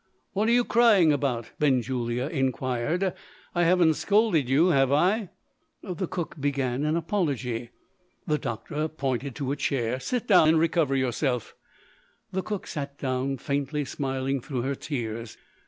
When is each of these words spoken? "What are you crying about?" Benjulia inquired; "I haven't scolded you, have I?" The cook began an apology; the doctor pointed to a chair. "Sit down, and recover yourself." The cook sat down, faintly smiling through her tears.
"What 0.33 0.49
are 0.49 0.51
you 0.51 0.63
crying 0.65 1.13
about?" 1.13 1.51
Benjulia 1.59 2.25
inquired; 2.27 3.13
"I 3.53 3.65
haven't 3.65 3.93
scolded 3.93 4.49
you, 4.49 4.69
have 4.69 4.91
I?" 4.91 5.29
The 5.83 6.07
cook 6.07 6.41
began 6.41 6.83
an 6.85 6.97
apology; 6.97 7.69
the 8.25 8.39
doctor 8.39 8.87
pointed 8.87 9.35
to 9.35 9.51
a 9.51 9.55
chair. 9.55 9.99
"Sit 9.99 10.27
down, 10.27 10.49
and 10.49 10.59
recover 10.59 10.95
yourself." 10.95 11.53
The 12.31 12.41
cook 12.41 12.65
sat 12.65 12.97
down, 12.97 13.37
faintly 13.37 13.85
smiling 13.85 14.41
through 14.41 14.63
her 14.63 14.73
tears. 14.73 15.37